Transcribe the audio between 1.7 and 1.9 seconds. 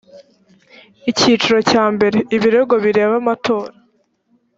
cya